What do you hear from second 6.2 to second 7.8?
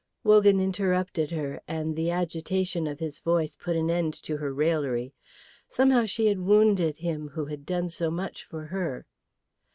had wounded him who had